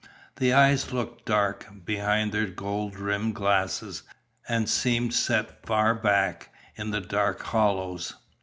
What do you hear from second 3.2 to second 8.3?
glasses, and seemed set far back, in dark hollows.